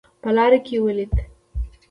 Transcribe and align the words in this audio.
په 0.21 0.29
لاره 0.35 0.59
کې 0.65 0.75
ولیدل. 0.85 1.25